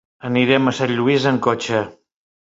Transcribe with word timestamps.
Anirem 0.27 0.69
a 0.69 0.71
Sant 0.77 0.93
Lluís 0.99 1.27
amb 1.33 1.43
cotxe. 1.49 1.83